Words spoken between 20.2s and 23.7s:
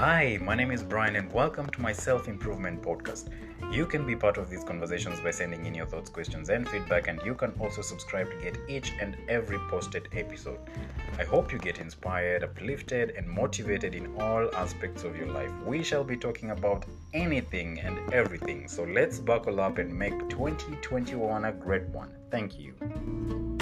2021 a great one. Thank you.